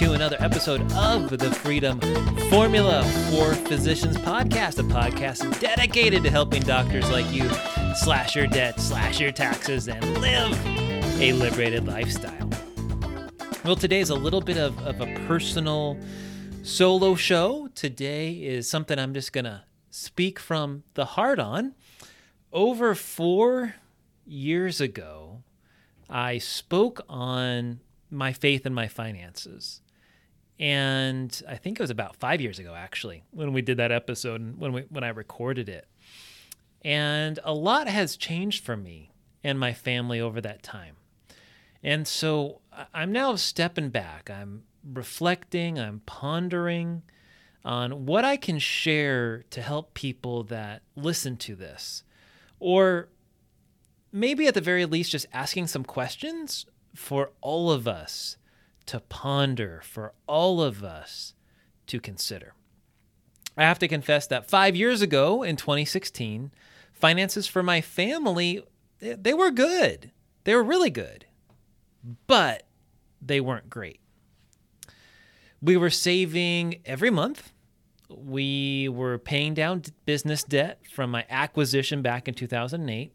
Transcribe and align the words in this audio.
to 0.00 0.14
another 0.14 0.38
episode 0.40 0.80
of 0.94 1.28
the 1.28 1.50
Freedom 1.56 2.00
Formula 2.48 3.04
for 3.28 3.52
Physicians 3.52 4.16
podcast, 4.16 4.78
a 4.78 4.82
podcast 4.82 5.60
dedicated 5.60 6.22
to 6.22 6.30
helping 6.30 6.62
doctors 6.62 7.10
like 7.10 7.30
you 7.30 7.46
slash 7.94 8.34
your 8.34 8.46
debt, 8.46 8.80
slash 8.80 9.20
your 9.20 9.30
taxes, 9.30 9.88
and 9.88 10.02
live 10.18 10.58
a 11.20 11.34
liberated 11.34 11.86
lifestyle. 11.86 12.48
Well, 13.62 13.76
today 13.76 14.00
is 14.00 14.08
a 14.08 14.14
little 14.14 14.40
bit 14.40 14.56
of, 14.56 14.78
of 14.86 15.02
a 15.02 15.14
personal 15.26 15.98
solo 16.62 17.14
show. 17.14 17.68
Today 17.74 18.32
is 18.32 18.66
something 18.70 18.98
I'm 18.98 19.12
just 19.12 19.34
going 19.34 19.44
to 19.44 19.64
speak 19.90 20.38
from 20.38 20.82
the 20.94 21.04
heart 21.04 21.38
on. 21.38 21.74
Over 22.54 22.94
four 22.94 23.74
years 24.26 24.80
ago, 24.80 25.42
I 26.08 26.38
spoke 26.38 27.02
on 27.06 27.80
my 28.10 28.32
faith 28.32 28.64
and 28.64 28.74
my 28.74 28.88
finances. 28.88 29.82
And 30.60 31.42
I 31.48 31.56
think 31.56 31.80
it 31.80 31.82
was 31.82 31.90
about 31.90 32.16
five 32.16 32.42
years 32.42 32.58
ago, 32.58 32.74
actually, 32.74 33.22
when 33.30 33.54
we 33.54 33.62
did 33.62 33.78
that 33.78 33.90
episode 33.90 34.42
and 34.42 34.58
when 34.58 34.74
we 34.74 34.82
when 34.90 35.02
I 35.02 35.08
recorded 35.08 35.70
it. 35.70 35.86
And 36.82 37.38
a 37.44 37.54
lot 37.54 37.88
has 37.88 38.16
changed 38.16 38.62
for 38.62 38.76
me 38.76 39.10
and 39.42 39.58
my 39.58 39.72
family 39.72 40.20
over 40.20 40.38
that 40.42 40.62
time. 40.62 40.96
And 41.82 42.06
so 42.06 42.60
I'm 42.92 43.10
now 43.10 43.36
stepping 43.36 43.88
back. 43.88 44.28
I'm 44.28 44.64
reflecting, 44.84 45.78
I'm 45.78 46.02
pondering 46.04 47.02
on 47.64 48.04
what 48.04 48.24
I 48.24 48.36
can 48.36 48.58
share 48.58 49.44
to 49.50 49.62
help 49.62 49.94
people 49.94 50.42
that 50.44 50.82
listen 50.94 51.38
to 51.38 51.54
this. 51.54 52.02
Or 52.58 53.08
maybe 54.12 54.46
at 54.46 54.54
the 54.54 54.60
very 54.60 54.84
least, 54.84 55.12
just 55.12 55.26
asking 55.32 55.68
some 55.68 55.84
questions 55.84 56.66
for 56.94 57.30
all 57.40 57.70
of 57.70 57.88
us 57.88 58.36
to 58.86 59.00
ponder, 59.00 59.80
for 59.84 60.12
all 60.26 60.62
of 60.62 60.82
us 60.82 61.34
to 61.86 62.00
consider. 62.00 62.54
I 63.56 63.64
have 63.64 63.78
to 63.80 63.88
confess 63.88 64.26
that 64.28 64.48
five 64.48 64.76
years 64.76 65.02
ago 65.02 65.42
in 65.42 65.56
2016, 65.56 66.50
finances 66.92 67.46
for 67.46 67.62
my 67.62 67.80
family, 67.80 68.62
they 69.00 69.34
were 69.34 69.50
good. 69.50 70.12
They 70.44 70.54
were 70.54 70.62
really 70.62 70.90
good, 70.90 71.26
but 72.26 72.66
they 73.20 73.40
weren't 73.40 73.68
great. 73.68 74.00
We 75.60 75.76
were 75.76 75.90
saving 75.90 76.80
every 76.86 77.10
month. 77.10 77.52
We 78.08 78.88
were 78.88 79.18
paying 79.18 79.54
down 79.54 79.82
business 80.06 80.42
debt 80.42 80.80
from 80.90 81.10
my 81.10 81.26
acquisition 81.28 82.02
back 82.02 82.28
in 82.28 82.34
2008. 82.34 83.12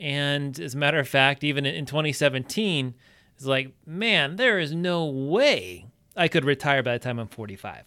And 0.00 0.58
as 0.60 0.74
a 0.74 0.78
matter 0.78 0.98
of 0.98 1.08
fact, 1.08 1.44
even 1.44 1.66
in 1.66 1.86
2017, 1.86 2.94
it's 3.38 3.46
like, 3.46 3.72
man, 3.86 4.34
there 4.34 4.58
is 4.58 4.74
no 4.74 5.06
way 5.06 5.86
I 6.16 6.26
could 6.26 6.44
retire 6.44 6.82
by 6.82 6.94
the 6.94 6.98
time 6.98 7.20
I'm 7.20 7.28
45. 7.28 7.84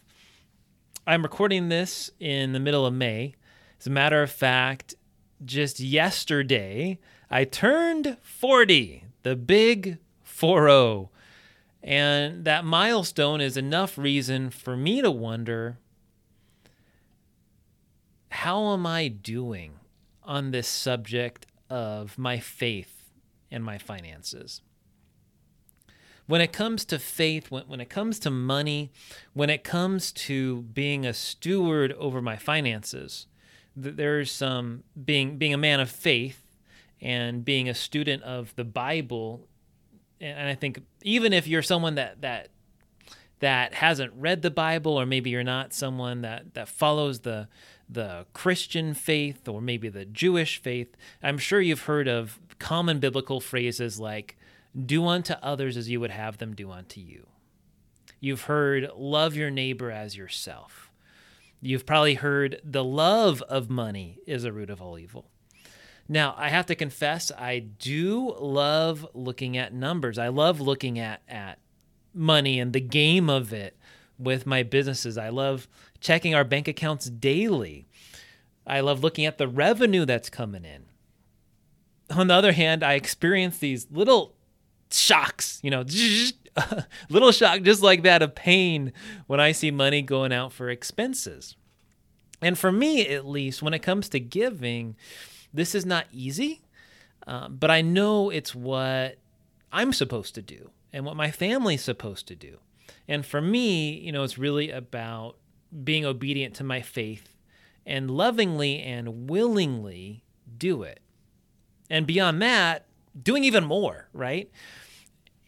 I'm 1.05 1.23
recording 1.23 1.67
this 1.67 2.09
in 2.21 2.53
the 2.53 2.59
middle 2.61 2.85
of 2.85 2.93
May. 2.93 3.35
As 3.77 3.85
a 3.85 3.89
matter 3.89 4.23
of 4.23 4.31
fact, 4.31 4.95
just 5.43 5.81
yesterday, 5.81 6.99
I 7.29 7.43
turned 7.43 8.15
40, 8.21 9.03
the 9.23 9.35
big 9.35 9.97
4 10.23 11.09
And 11.83 12.45
that 12.45 12.63
milestone 12.63 13.41
is 13.41 13.57
enough 13.57 13.97
reason 13.97 14.51
for 14.51 14.77
me 14.77 15.01
to 15.01 15.11
wonder 15.11 15.79
how 18.29 18.71
am 18.71 18.87
I 18.87 19.09
doing 19.09 19.73
on 20.23 20.51
this 20.51 20.69
subject 20.69 21.45
of 21.69 22.17
my 22.17 22.39
faith 22.39 23.09
and 23.51 23.65
my 23.65 23.77
finances. 23.77 24.61
When 26.27 26.41
it 26.41 26.53
comes 26.53 26.85
to 26.85 26.99
faith, 26.99 27.51
when, 27.51 27.63
when 27.63 27.81
it 27.81 27.89
comes 27.89 28.19
to 28.19 28.29
money, 28.29 28.91
when 29.33 29.49
it 29.49 29.63
comes 29.63 30.11
to 30.13 30.61
being 30.61 31.05
a 31.05 31.13
steward 31.13 31.93
over 31.93 32.21
my 32.21 32.37
finances, 32.37 33.27
there's 33.75 34.31
some 34.31 34.83
being 35.05 35.37
being 35.37 35.53
a 35.53 35.57
man 35.57 35.79
of 35.79 35.89
faith 35.89 36.45
and 37.01 37.43
being 37.43 37.67
a 37.67 37.73
student 37.73 38.23
of 38.23 38.53
the 38.55 38.63
Bible. 38.63 39.47
And 40.19 40.47
I 40.47 40.55
think 40.55 40.81
even 41.03 41.33
if 41.33 41.47
you're 41.47 41.61
someone 41.61 41.95
that 41.95 42.21
that 42.21 42.49
that 43.39 43.73
hasn't 43.73 44.13
read 44.15 44.43
the 44.43 44.51
Bible, 44.51 44.99
or 44.99 45.05
maybe 45.05 45.31
you're 45.31 45.43
not 45.43 45.73
someone 45.73 46.21
that 46.21 46.53
that 46.53 46.67
follows 46.67 47.21
the 47.21 47.47
the 47.89 48.25
Christian 48.33 48.93
faith 48.93 49.47
or 49.47 49.61
maybe 49.61 49.89
the 49.89 50.05
Jewish 50.05 50.61
faith, 50.61 50.95
I'm 51.21 51.37
sure 51.37 51.59
you've 51.59 51.83
heard 51.83 52.07
of 52.07 52.39
common 52.57 52.99
biblical 52.99 53.41
phrases 53.41 53.99
like, 53.99 54.37
do 54.85 55.05
unto 55.05 55.33
others 55.41 55.77
as 55.77 55.89
you 55.89 55.99
would 55.99 56.11
have 56.11 56.37
them 56.37 56.55
do 56.55 56.71
unto 56.71 56.99
you. 56.99 57.27
You've 58.19 58.43
heard, 58.43 58.89
love 58.95 59.35
your 59.35 59.49
neighbor 59.49 59.91
as 59.91 60.15
yourself. 60.15 60.91
You've 61.61 61.85
probably 61.85 62.15
heard, 62.15 62.61
the 62.63 62.83
love 62.83 63.41
of 63.43 63.69
money 63.69 64.19
is 64.25 64.43
a 64.43 64.51
root 64.51 64.69
of 64.69 64.81
all 64.81 64.97
evil. 64.97 65.25
Now, 66.07 66.35
I 66.37 66.49
have 66.49 66.65
to 66.67 66.75
confess, 66.75 67.31
I 67.31 67.59
do 67.59 68.35
love 68.39 69.07
looking 69.13 69.57
at 69.57 69.73
numbers. 69.73 70.17
I 70.17 70.27
love 70.27 70.59
looking 70.59 70.99
at, 70.99 71.21
at 71.27 71.59
money 72.13 72.59
and 72.59 72.73
the 72.73 72.81
game 72.81 73.29
of 73.29 73.53
it 73.53 73.77
with 74.17 74.45
my 74.45 74.63
businesses. 74.63 75.17
I 75.17 75.29
love 75.29 75.67
checking 75.99 76.35
our 76.35 76.43
bank 76.43 76.67
accounts 76.67 77.09
daily. 77.09 77.85
I 78.67 78.81
love 78.81 79.03
looking 79.03 79.25
at 79.25 79.37
the 79.37 79.47
revenue 79.47 80.05
that's 80.05 80.29
coming 80.29 80.65
in. 80.65 80.85
On 82.15 82.27
the 82.27 82.33
other 82.33 82.51
hand, 82.51 82.83
I 82.83 82.93
experience 82.93 83.57
these 83.57 83.87
little 83.89 84.35
shocks, 84.93 85.59
you 85.63 85.71
know, 85.71 85.83
little 87.09 87.31
shock 87.31 87.61
just 87.61 87.81
like 87.81 88.03
that 88.03 88.21
of 88.21 88.35
pain 88.35 88.93
when 89.27 89.39
I 89.39 89.51
see 89.51 89.71
money 89.71 90.01
going 90.01 90.33
out 90.33 90.53
for 90.53 90.69
expenses. 90.69 91.55
And 92.41 92.57
for 92.57 92.71
me, 92.71 93.07
at 93.07 93.25
least, 93.25 93.61
when 93.61 93.73
it 93.73 93.79
comes 93.79 94.09
to 94.09 94.19
giving, 94.19 94.95
this 95.53 95.75
is 95.75 95.85
not 95.85 96.07
easy, 96.11 96.61
uh, 97.27 97.49
but 97.49 97.69
I 97.69 97.81
know 97.81 98.29
it's 98.29 98.55
what 98.55 99.17
I'm 99.71 99.93
supposed 99.93 100.35
to 100.35 100.41
do 100.41 100.71
and 100.91 101.05
what 101.05 101.15
my 101.15 101.31
family's 101.31 101.83
supposed 101.83 102.27
to 102.27 102.35
do. 102.35 102.57
And 103.07 103.25
for 103.25 103.41
me, 103.41 103.93
you 103.99 104.11
know, 104.11 104.23
it's 104.23 104.37
really 104.37 104.71
about 104.71 105.35
being 105.83 106.05
obedient 106.05 106.55
to 106.55 106.63
my 106.63 106.81
faith 106.81 107.37
and 107.85 108.11
lovingly 108.11 108.79
and 108.81 109.29
willingly 109.29 110.23
do 110.57 110.83
it. 110.83 110.99
And 111.89 112.07
beyond 112.07 112.41
that, 112.41 112.85
doing 113.21 113.43
even 113.43 113.63
more, 113.65 114.07
right? 114.13 114.49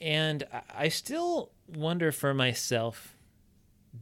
And 0.03 0.43
I 0.75 0.89
still 0.89 1.51
wonder 1.65 2.11
for 2.11 2.33
myself 2.33 3.15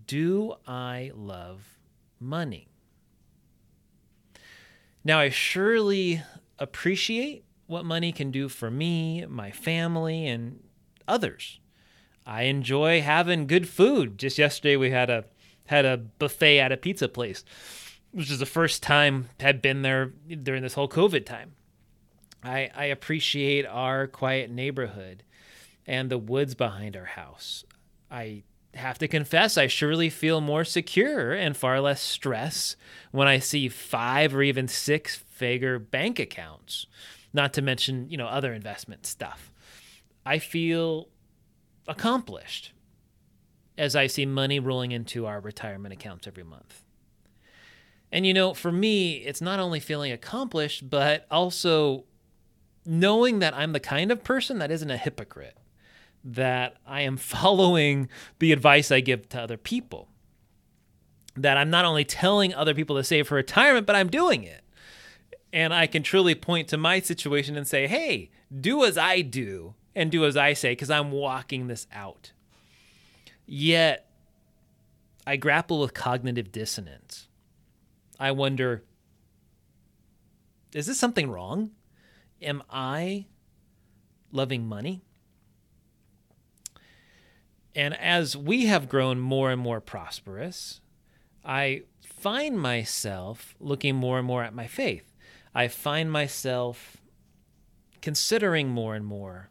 do 0.08 0.56
I 0.66 1.12
love 1.14 1.78
money? 2.20 2.70
Now, 5.04 5.20
I 5.20 5.30
surely 5.30 6.24
appreciate 6.58 7.44
what 7.68 7.86
money 7.86 8.12
can 8.12 8.32
do 8.32 8.50
for 8.50 8.72
me, 8.72 9.26
my 9.28 9.52
family, 9.52 10.26
and 10.26 10.64
others. 11.08 11.60
I 12.26 12.44
enjoy 12.44 13.02
having 13.02 13.46
good 13.46 13.70
food. 13.70 14.18
Just 14.18 14.40
yesterday 14.40 14.78
we 14.78 14.90
had 14.90 15.10
a 15.12 15.26
had 15.68 15.86
a 15.86 15.98
buffet 15.98 16.60
at 16.60 16.72
a 16.72 16.78
pizza 16.78 17.10
place, 17.10 17.46
which 18.12 18.32
is 18.32 18.40
the 18.40 18.46
first 18.48 18.82
time 18.82 19.30
had 19.40 19.62
been 19.62 19.84
there 19.84 20.08
during 20.42 20.64
this 20.64 20.74
whole 20.74 20.90
COVID 20.90 21.28
time. 21.28 21.54
I 22.44 22.72
I 22.76 22.86
appreciate 22.86 23.68
our 23.68 24.08
quiet 24.08 24.50
neighborhood 24.50 25.24
and 25.92 26.10
the 26.10 26.18
woods 26.18 26.56
behind 26.56 26.96
our 26.96 27.04
house. 27.04 27.66
I 28.10 28.44
have 28.74 28.98
to 29.00 29.10
confess, 29.10 29.58
I 29.58 29.68
surely 29.68 30.10
feel 30.10 30.40
more 30.40 30.64
secure 30.64 31.34
and 31.34 31.56
far 31.56 31.82
less 31.82 32.02
stress 32.02 32.78
when 33.12 33.28
I 33.28 33.40
see 33.40 33.68
five 33.68 34.34
or 34.34 34.42
even 34.42 34.70
six 34.70 35.18
figure 35.18 35.80
bank 35.80 36.18
accounts, 36.18 36.86
not 37.34 37.52
to 37.56 37.62
mention, 37.62 38.10
you 38.10 38.16
know, 38.16 38.28
other 38.28 38.54
investment 38.54 39.06
stuff. 39.06 39.52
I 40.26 40.40
feel 40.40 41.10
accomplished 41.90 42.72
as 43.78 43.94
I 43.94 44.08
see 44.08 44.26
money 44.26 44.62
rolling 44.62 44.94
into 44.94 45.26
our 45.26 45.42
retirement 45.42 45.94
accounts 45.94 46.26
every 46.26 46.44
month. 46.44 46.86
And 48.14 48.26
you 48.26 48.34
know, 48.34 48.54
for 48.54 48.72
me, 48.72 49.16
it's 49.18 49.42
not 49.42 49.60
only 49.60 49.82
feeling 49.82 50.14
accomplished, 50.14 50.90
but 50.90 51.28
also 51.30 52.06
knowing 52.86 53.40
that 53.40 53.54
I'm 53.54 53.74
the 53.74 53.82
kind 53.82 54.10
of 54.10 54.24
person 54.24 54.60
that 54.60 54.72
isn't 54.72 54.90
a 54.90 54.96
hypocrite, 54.96 55.58
that 56.24 56.78
I 56.86 57.02
am 57.02 57.18
following 57.18 58.10
the 58.40 58.52
advice 58.52 58.92
I 58.92 59.00
give 59.00 59.30
to 59.30 59.42
other 59.42 59.58
people. 59.58 60.08
That 61.36 61.58
I'm 61.58 61.70
not 61.70 61.86
only 61.86 62.04
telling 62.04 62.54
other 62.54 62.74
people 62.74 62.98
to 62.98 63.04
save 63.04 63.28
for 63.28 63.36
retirement, 63.36 63.88
but 63.88 63.96
I'm 63.96 64.10
doing 64.10 64.44
it. 64.44 64.64
And 65.54 65.74
I 65.74 65.88
can 65.88 66.04
truly 66.04 66.36
point 66.36 66.68
to 66.70 66.78
my 66.78 67.00
situation 67.00 67.58
and 67.58 67.68
say, 67.68 67.88
hey, 67.88 68.32
do 68.60 68.86
as 68.86 68.98
I 68.98 69.22
do 69.22 69.76
and 69.96 70.12
do 70.12 70.26
as 70.26 70.38
I 70.38 70.54
say, 70.54 70.72
because 70.72 70.90
I'm 70.90 71.12
walking 71.12 71.68
this 71.68 71.88
out. 71.94 72.32
Yet, 73.46 74.10
I 75.28 75.36
grapple 75.36 75.82
with 75.82 75.94
cognitive 75.94 76.52
dissonance. 76.52 77.28
I 78.20 78.32
wonder, 78.32 78.84
is 80.74 80.88
this 80.88 81.00
something 81.00 81.30
wrong? 81.30 81.72
Am 82.42 82.64
I 82.70 83.26
loving 84.32 84.68
money? 84.68 85.04
And 87.76 87.98
as 87.98 88.36
we 88.36 88.66
have 88.66 88.90
grown 88.90 89.20
more 89.20 89.52
and 89.52 89.62
more 89.62 89.80
prosperous, 89.80 90.82
I 91.44 91.84
find 92.04 92.60
myself 92.60 93.56
looking 93.60 93.96
more 93.96 94.18
and 94.18 94.28
more 94.28 94.44
at 94.44 94.54
my 94.54 94.68
faith. 94.68 95.14
I 95.56 95.68
find 95.68 96.12
myself 96.12 96.98
considering 98.02 98.70
more 98.70 98.96
and 98.96 99.06
more 99.06 99.50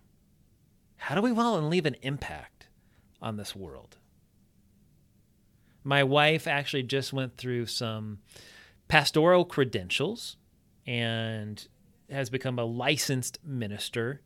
how 0.97 1.15
do 1.15 1.23
we 1.23 1.33
want 1.33 1.63
to 1.63 1.67
leave 1.67 1.87
an 1.87 1.97
impact 2.03 2.69
on 3.23 3.37
this 3.37 3.57
world? 3.57 3.97
My 5.83 6.05
wife 6.05 6.47
actually 6.47 6.83
just 6.83 7.13
went 7.13 7.39
through 7.39 7.67
some 7.67 8.19
pastoral 8.87 9.47
credentials 9.47 10.37
and 10.87 11.67
has 12.11 12.29
become 12.29 12.59
a 12.59 12.65
licensed 12.65 13.39
minister 13.43 14.21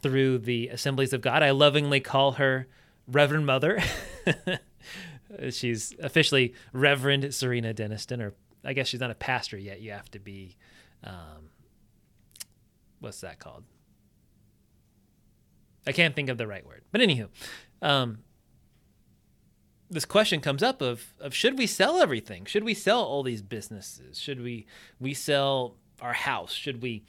through 0.00 0.38
the 0.38 0.68
Assemblies 0.68 1.12
of 1.12 1.20
God. 1.20 1.42
I 1.42 1.50
lovingly 1.50 2.00
call 2.00 2.32
her 2.32 2.68
Reverend 3.08 3.46
Mother. 3.46 3.82
she's 5.50 5.94
officially 6.00 6.54
Reverend 6.72 7.34
Serena 7.34 7.74
Denniston, 7.74 8.20
or 8.20 8.34
I 8.64 8.72
guess 8.72 8.88
she's 8.88 9.00
not 9.00 9.10
a 9.10 9.14
pastor 9.14 9.56
yet. 9.58 9.80
You 9.80 9.92
have 9.92 10.10
to 10.12 10.18
be, 10.18 10.56
um, 11.02 11.50
what's 13.00 13.20
that 13.22 13.38
called? 13.38 13.64
I 15.86 15.92
can't 15.92 16.14
think 16.14 16.28
of 16.28 16.38
the 16.38 16.46
right 16.46 16.66
word. 16.66 16.82
But 16.92 17.00
anywho, 17.00 17.28
um, 17.80 18.18
this 19.90 20.04
question 20.04 20.40
comes 20.40 20.62
up 20.62 20.82
of 20.82 21.14
of 21.18 21.34
should 21.34 21.56
we 21.56 21.66
sell 21.66 21.98
everything? 21.98 22.44
Should 22.44 22.64
we 22.64 22.74
sell 22.74 23.02
all 23.02 23.22
these 23.22 23.40
businesses? 23.40 24.18
Should 24.18 24.40
we 24.42 24.66
we 25.00 25.14
sell 25.14 25.76
our 26.02 26.12
house? 26.12 26.52
Should 26.52 26.82
we 26.82 27.04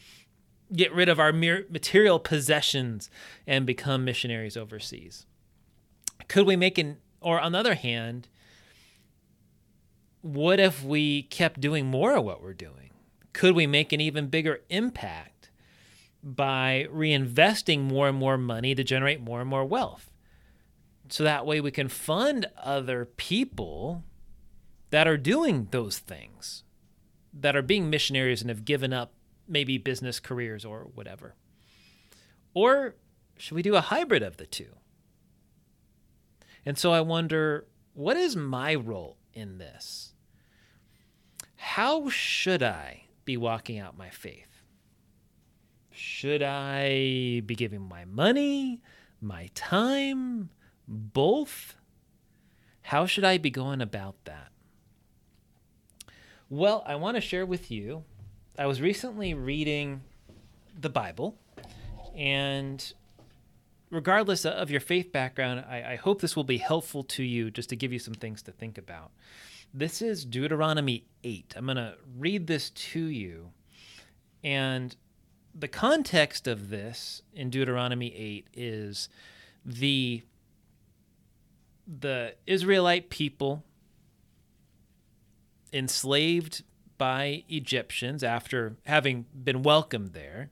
get 0.74 0.94
rid 0.94 1.10
of 1.10 1.19
our 1.19 1.34
mere 1.34 1.66
material 1.69 2.19
possessions 2.19 3.10
and 3.46 3.66
become 3.66 4.06
missionaries 4.06 4.56
overseas? 4.56 5.25
Could 6.30 6.46
we 6.46 6.56
make 6.56 6.78
an, 6.78 6.98
or 7.20 7.42
on 7.42 7.52
the 7.52 7.60
other 7.60 7.76
hand, 7.76 8.30
what 10.22 10.60
if 10.60 10.84
we 10.84 11.24
kept 11.24 11.60
doing 11.60 11.88
more 11.88 12.16
of 12.16 12.24
what 12.24 12.42
we're 12.42 12.54
doing? 12.54 12.92
Could 13.34 13.56
we 13.56 13.68
make 13.68 13.92
an 13.92 14.00
even 14.00 14.28
bigger 14.28 14.62
impact 14.70 15.50
by 16.24 16.88
reinvesting 16.94 17.81
more 17.81 18.08
and 18.08 18.18
more 18.18 18.38
money 18.38 18.76
to 18.76 18.84
generate 18.84 19.22
more 19.22 19.42
and 19.42 19.50
more 19.50 19.66
wealth? 19.66 20.12
So 21.10 21.24
that 21.24 21.46
way 21.46 21.60
we 21.60 21.72
can 21.72 21.88
fund 21.88 22.46
other 22.62 23.06
people 23.06 24.04
that 24.92 25.08
are 25.08 25.18
doing 25.18 25.68
those 25.72 25.98
things, 25.98 26.64
that 27.34 27.56
are 27.56 27.62
being 27.62 27.90
missionaries 27.90 28.42
and 28.42 28.50
have 28.50 28.66
given 28.66 28.94
up 28.94 29.14
maybe 29.48 29.78
business 29.78 30.20
careers 30.20 30.64
or 30.64 30.88
whatever. 30.94 31.36
Or 32.54 32.96
should 33.38 33.56
we 33.56 33.62
do 33.62 33.75
a 33.75 33.82
hybrid 33.82 34.22
of 34.22 34.38
the 34.38 34.46
two? 34.46 34.75
And 36.66 36.78
so 36.78 36.92
I 36.92 37.02
wonder 37.02 37.66
what 37.94 38.18
is 38.18 38.36
my 38.36 38.76
role 38.76 39.18
in 39.34 39.58
this? 39.58 40.14
How 41.56 42.10
should 42.10 42.64
I 42.64 43.04
be 43.26 43.38
walking 43.38 43.80
out 43.80 43.98
my 43.98 44.10
faith? 44.10 44.64
Should 45.92 46.42
I 46.42 47.42
be 47.46 47.56
giving 47.56 47.82
my 47.82 48.06
money, 48.06 48.82
my 49.22 49.50
time, 49.54 50.50
both? 50.88 51.76
How 52.84 53.06
should 53.06 53.26
I 53.26 53.38
be 53.38 53.50
going 53.50 53.82
about 53.82 54.16
that? 54.26 54.50
Well, 56.50 56.84
I 56.88 56.96
want 56.96 57.16
to 57.16 57.22
share 57.22 57.46
with 57.46 57.70
you. 57.70 58.04
I 58.58 58.66
was 58.66 58.82
recently 58.82 59.34
reading 59.34 60.02
the 60.80 60.90
Bible, 60.90 61.38
and 62.16 62.94
regardless 63.89 64.45
of 64.45 64.69
your 64.69 64.80
faith 64.80 65.12
background, 65.12 65.65
I, 65.68 65.94
I, 65.94 65.95
hope 65.95 66.21
this 66.21 66.36
will 66.36 66.44
be 66.44 66.57
helpful 66.57 67.03
to 67.03 67.24
you 67.24 67.50
just 67.50 67.69
to 67.69 67.75
give 67.75 67.91
you 67.91 68.00
some 68.00 68.13
things 68.13 68.41
to 68.44 68.51
think 68.51 68.77
about. 68.77 69.12
This 69.74 70.01
is 70.01 70.25
Deuteronomy 70.25 71.06
8. 71.24 71.53
I'm 71.56 71.65
going 71.65 71.77
to 71.77 71.95
read 72.18 72.47
this 72.47 72.69
to 72.69 73.00
you. 73.00 73.51
And 74.44 74.95
the 75.53 75.68
context 75.68 76.47
of 76.47 76.69
this 76.69 77.21
in 77.33 77.50
Deuteronomy 77.50 78.13
8 78.15 78.47
is 78.53 79.09
the 79.65 80.24
the 81.88 82.36
Israelite 82.45 83.09
people 83.09 83.63
enslaved 85.74 86.63
by 87.00 87.44
Egyptians 87.50 88.24
after 88.24 88.75
having 88.86 89.25
been 89.33 89.63
welcomed 89.63 90.13
there. 90.13 90.51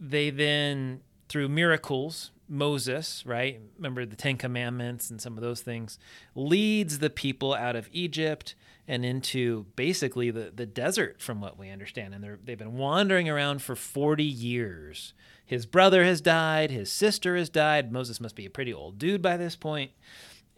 They 0.00 0.30
then 0.30 1.02
through 1.32 1.48
miracles, 1.48 2.30
Moses, 2.46 3.24
right? 3.24 3.58
Remember 3.78 4.04
the 4.04 4.16
Ten 4.16 4.36
Commandments 4.36 5.08
and 5.08 5.18
some 5.18 5.38
of 5.38 5.42
those 5.42 5.62
things, 5.62 5.98
leads 6.34 6.98
the 6.98 7.08
people 7.08 7.54
out 7.54 7.74
of 7.74 7.88
Egypt 7.90 8.54
and 8.86 9.02
into 9.02 9.64
basically 9.74 10.30
the, 10.30 10.52
the 10.54 10.66
desert, 10.66 11.22
from 11.22 11.40
what 11.40 11.58
we 11.58 11.70
understand. 11.70 12.12
And 12.12 12.38
they've 12.44 12.58
been 12.58 12.76
wandering 12.76 13.30
around 13.30 13.62
for 13.62 13.74
40 13.74 14.22
years. 14.22 15.14
His 15.46 15.64
brother 15.64 16.04
has 16.04 16.20
died, 16.20 16.70
his 16.70 16.92
sister 16.92 17.34
has 17.34 17.48
died. 17.48 17.90
Moses 17.90 18.20
must 18.20 18.36
be 18.36 18.44
a 18.44 18.50
pretty 18.50 18.74
old 18.74 18.98
dude 18.98 19.22
by 19.22 19.38
this 19.38 19.56
point. 19.56 19.92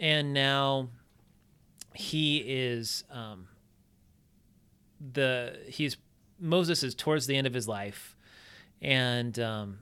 And 0.01 0.35
now 0.35 0.89
he 1.95 2.39
is 2.39 3.05
um, 3.13 3.47
the 5.13 5.57
he's 5.69 5.99
Moses 6.41 6.83
is 6.83 6.97
towards 6.97 7.29
the 7.29 7.37
end 7.37 7.47
of 7.47 7.55
his 7.55 7.69
life, 7.69 8.17
and 8.83 9.39
um, 9.39 9.79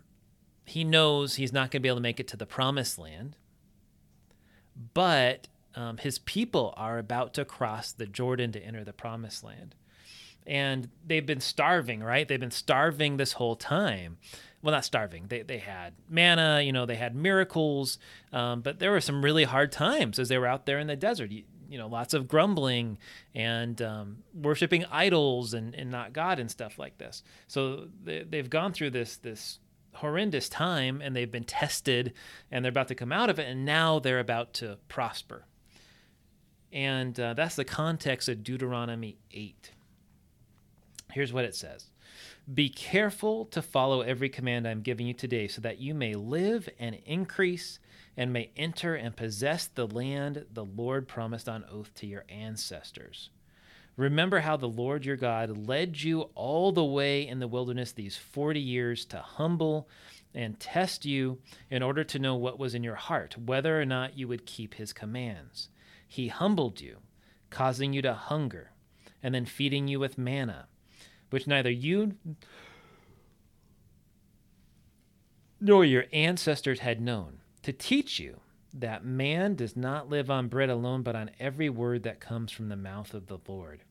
he 0.64 0.84
knows 0.84 1.36
he's 1.36 1.52
not 1.52 1.70
going 1.70 1.80
to 1.80 1.80
be 1.80 1.88
able 1.88 1.96
to 1.96 2.02
make 2.02 2.20
it 2.20 2.28
to 2.28 2.36
the 2.36 2.46
promised 2.46 2.98
land, 2.98 3.36
but 4.94 5.48
um, 5.74 5.98
his 5.98 6.18
people 6.18 6.74
are 6.76 6.98
about 6.98 7.34
to 7.34 7.44
cross 7.44 7.92
the 7.92 8.06
Jordan 8.06 8.52
to 8.52 8.60
enter 8.60 8.84
the 8.84 8.92
promised 8.92 9.42
land. 9.42 9.74
And 10.46 10.88
they've 11.06 11.24
been 11.24 11.40
starving, 11.40 12.02
right? 12.02 12.26
They've 12.26 12.40
been 12.40 12.50
starving 12.50 13.16
this 13.16 13.32
whole 13.32 13.56
time. 13.56 14.18
Well, 14.60 14.72
not 14.72 14.84
starving. 14.84 15.26
They, 15.28 15.42
they 15.42 15.58
had 15.58 15.94
manna, 16.08 16.62
you 16.62 16.72
know, 16.72 16.86
they 16.86 16.96
had 16.96 17.14
miracles, 17.14 17.98
um, 18.32 18.60
but 18.60 18.78
there 18.78 18.90
were 18.90 19.00
some 19.00 19.24
really 19.24 19.44
hard 19.44 19.72
times 19.72 20.18
as 20.18 20.28
they 20.28 20.38
were 20.38 20.46
out 20.46 20.66
there 20.66 20.78
in 20.78 20.86
the 20.86 20.96
desert. 20.96 21.30
You, 21.30 21.44
you 21.68 21.78
know, 21.78 21.86
lots 21.86 22.12
of 22.12 22.28
grumbling 22.28 22.98
and 23.34 23.80
um, 23.80 24.18
worshiping 24.34 24.84
idols 24.90 25.54
and, 25.54 25.74
and 25.74 25.90
not 25.90 26.12
God 26.12 26.38
and 26.38 26.50
stuff 26.50 26.78
like 26.78 26.98
this. 26.98 27.22
So 27.48 27.88
they, 28.04 28.24
they've 28.24 28.50
gone 28.50 28.72
through 28.72 28.90
this 28.90 29.16
this 29.16 29.58
horrendous 29.94 30.48
time 30.48 31.00
and 31.00 31.14
they've 31.14 31.30
been 31.30 31.44
tested 31.44 32.12
and 32.50 32.64
they're 32.64 32.70
about 32.70 32.88
to 32.88 32.94
come 32.94 33.12
out 33.12 33.30
of 33.30 33.38
it 33.38 33.48
and 33.48 33.64
now 33.64 33.98
they're 33.98 34.20
about 34.20 34.54
to 34.54 34.78
prosper. 34.88 35.44
And 36.72 37.18
uh, 37.20 37.34
that's 37.34 37.56
the 37.56 37.64
context 37.64 38.28
of 38.28 38.42
Deuteronomy 38.42 39.18
8. 39.30 39.72
Here's 41.12 41.32
what 41.32 41.44
it 41.44 41.54
says 41.54 41.90
Be 42.52 42.68
careful 42.68 43.44
to 43.46 43.60
follow 43.60 44.00
every 44.00 44.30
command 44.30 44.66
I'm 44.66 44.80
giving 44.80 45.06
you 45.06 45.14
today 45.14 45.48
so 45.48 45.60
that 45.60 45.78
you 45.78 45.94
may 45.94 46.14
live 46.14 46.68
and 46.78 46.96
increase 47.04 47.78
and 48.16 48.32
may 48.32 48.50
enter 48.56 48.94
and 48.94 49.16
possess 49.16 49.66
the 49.66 49.86
land 49.86 50.46
the 50.52 50.64
Lord 50.64 51.08
promised 51.08 51.48
on 51.48 51.64
oath 51.70 51.94
to 51.96 52.06
your 52.06 52.24
ancestors. 52.28 53.30
Remember 53.96 54.40
how 54.40 54.56
the 54.56 54.68
Lord 54.68 55.04
your 55.04 55.16
God 55.16 55.66
led 55.68 56.00
you 56.02 56.30
all 56.34 56.72
the 56.72 56.84
way 56.84 57.26
in 57.26 57.40
the 57.40 57.48
wilderness 57.48 57.92
these 57.92 58.16
40 58.16 58.58
years 58.58 59.04
to 59.06 59.18
humble 59.18 59.88
and 60.34 60.58
test 60.58 61.04
you 61.04 61.38
in 61.70 61.82
order 61.82 62.02
to 62.04 62.18
know 62.18 62.34
what 62.34 62.58
was 62.58 62.74
in 62.74 62.82
your 62.82 62.94
heart, 62.94 63.36
whether 63.36 63.80
or 63.80 63.84
not 63.84 64.16
you 64.16 64.26
would 64.28 64.46
keep 64.46 64.74
his 64.74 64.94
commands. 64.94 65.68
He 66.08 66.28
humbled 66.28 66.80
you, 66.80 66.98
causing 67.50 67.92
you 67.92 68.00
to 68.02 68.14
hunger, 68.14 68.70
and 69.22 69.34
then 69.34 69.44
feeding 69.44 69.88
you 69.88 70.00
with 70.00 70.16
manna, 70.16 70.68
which 71.28 71.46
neither 71.46 71.70
you 71.70 72.16
nor 75.60 75.84
your 75.84 76.06
ancestors 76.12 76.80
had 76.80 77.00
known, 77.00 77.38
to 77.62 77.72
teach 77.72 78.18
you 78.18 78.40
that 78.74 79.04
man 79.04 79.54
does 79.54 79.76
not 79.76 80.08
live 80.08 80.30
on 80.30 80.48
bread 80.48 80.70
alone, 80.70 81.02
but 81.02 81.16
on 81.16 81.30
every 81.38 81.68
word 81.68 82.02
that 82.04 82.20
comes 82.20 82.52
from 82.52 82.68
the 82.68 82.76
mouth 82.76 83.12
of 83.14 83.26
the 83.26 83.38
Lord. 83.46 83.82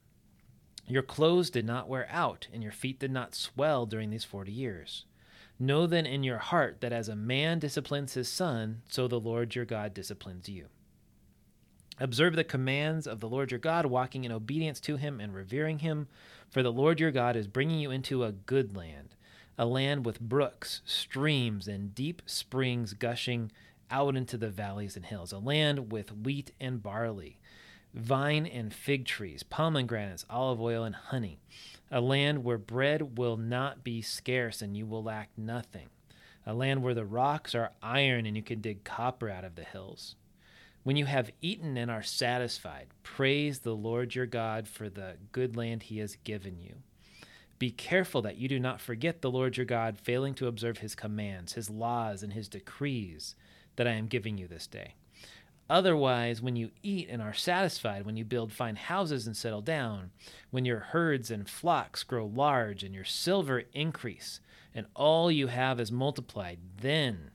Your 0.88 1.03
clothes 1.03 1.50
did 1.50 1.65
not 1.65 1.88
wear 1.88 2.07
out, 2.09 2.47
and 2.51 2.63
your 2.63 2.71
feet 2.71 3.00
did 3.00 3.11
not 3.11 3.35
swell 3.35 3.85
during 3.85 4.09
these 4.09 4.25
forty 4.25 4.51
years. 4.51 5.05
Know 5.59 5.85
then 5.85 6.07
in 6.07 6.23
your 6.23 6.39
heart 6.39 6.81
that 6.81 6.91
as 6.91 7.07
a 7.07 7.15
man 7.15 7.59
disciplines 7.59 8.15
his 8.15 8.27
son, 8.27 8.81
so 8.89 9.07
the 9.07 9.19
Lord 9.19 9.53
your 9.53 9.65
God 9.65 9.93
disciplines 9.93 10.50
you. 10.50 10.67
Observe 12.00 12.35
the 12.35 12.43
commands 12.43 13.05
of 13.05 13.19
the 13.19 13.29
Lord 13.29 13.51
your 13.51 13.59
God, 13.59 13.85
walking 13.85 14.23
in 14.23 14.31
obedience 14.31 14.79
to 14.81 14.97
him 14.97 15.19
and 15.19 15.35
revering 15.35 15.79
him, 15.79 16.07
for 16.50 16.63
the 16.63 16.71
Lord 16.71 17.00
your 17.00 17.11
God 17.11 17.35
is 17.35 17.47
bringing 17.47 17.79
you 17.79 17.91
into 17.91 18.23
a 18.23 18.31
good 18.31 18.75
land, 18.75 19.15
a 19.55 19.65
land 19.67 20.03
with 20.03 20.19
brooks, 20.19 20.81
streams, 20.83 21.67
and 21.67 21.93
deep 21.93 22.23
springs 22.25 22.93
gushing 22.93 23.51
out 23.91 24.15
into 24.15 24.38
the 24.38 24.50
valleys 24.50 24.95
and 24.95 25.05
hills, 25.05 25.31
a 25.31 25.38
land 25.38 25.91
with 25.91 26.12
wheat 26.12 26.51
and 26.60 26.81
barley, 26.81 27.39
vine 27.93 28.45
and 28.45 28.74
fig 28.74 29.05
trees, 29.05 29.43
pomegranates, 29.43 30.25
olive 30.29 30.62
oil, 30.62 30.83
and 30.83 30.95
honey 30.95 31.39
a 31.91 32.00
land 32.00 32.43
where 32.43 32.57
bread 32.57 33.17
will 33.17 33.36
not 33.36 33.83
be 33.83 34.01
scarce 34.01 34.62
and 34.62 34.77
you 34.77 34.86
will 34.86 35.03
lack 35.03 35.29
nothing, 35.36 35.89
a 36.45 36.53
land 36.53 36.81
where 36.81 36.93
the 36.93 37.05
rocks 37.05 37.53
are 37.53 37.74
iron 37.83 38.25
and 38.25 38.38
you 38.38 38.41
can 38.41 38.62
dig 38.62 38.83
copper 38.86 39.29
out 39.29 39.43
of 39.43 39.55
the 39.55 39.63
hills. 39.63 40.15
When 40.83 40.95
you 40.95 41.05
have 41.05 41.31
eaten 41.41 41.77
and 41.77 41.91
are 41.91 42.01
satisfied, 42.01 42.88
praise 43.03 43.60
the 43.60 43.75
Lord 43.75 44.15
your 44.15 44.25
God 44.25 44.67
for 44.67 44.89
the 44.89 45.17
good 45.31 45.55
land 45.57 45.83
he 45.83 46.00
has 46.00 46.15
given 46.24 46.60
you. 46.60 46.77
Be 47.60 47.69
careful 47.69 48.24
that 48.24 48.38
you 48.38 48.48
do 48.48 48.60
not 48.60 48.81
forget 48.81 49.21
the 49.21 49.29
Lord 49.29 49.57
your 49.57 49.67
God, 49.67 50.00
failing 50.00 50.33
to 50.36 50.48
observe 50.48 50.79
his 50.79 50.95
commands, 50.95 51.53
his 51.53 51.69
laws, 51.69 52.24
and 52.24 52.33
his 52.33 52.48
decrees 52.48 53.36
that 53.75 53.88
I 53.88 53.92
am 53.92 54.08
giving 54.08 54.38
you 54.38 54.48
this 54.48 54.68
day. 54.68 54.96
Otherwise, 55.70 56.42
when 56.42 56.58
you 56.58 56.72
eat 56.84 57.08
and 57.10 57.22
are 57.22 57.34
satisfied, 57.34 58.06
when 58.06 58.18
you 58.18 58.25
build 58.25 58.51
fine 58.51 58.75
houses 58.75 59.25
and 59.25 59.38
settle 59.38 59.62
down, 59.62 60.12
when 60.50 60.66
your 60.66 60.80
herds 60.80 61.32
and 61.32 61.50
flocks 61.50 62.04
grow 62.04 62.25
large 62.25 62.84
and 62.84 62.94
your 62.94 63.06
silver 63.06 63.63
increase, 63.74 64.42
and 64.75 64.86
all 64.96 65.32
you 65.32 65.48
have 65.48 65.80
is 65.80 65.92
multiplied, 65.92 66.60
then 66.82 67.32